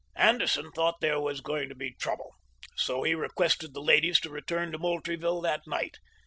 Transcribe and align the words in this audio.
Anderson 0.17 0.71
thought 0.71 0.99
there 0.99 1.19
was 1.19 1.41
going 1.41 1.69
to 1.69 1.75
be 1.75 1.91
trouble, 1.93 2.33
so 2.75 3.03
he 3.03 3.13
requested 3.13 3.75
the 3.75 3.81
ladies 3.83 4.19
to 4.19 4.31
return 4.31 4.71
to 4.71 4.79
Moultrie 4.79 5.15
ville 5.15 5.41
that 5.41 5.61
night. 5.67 5.99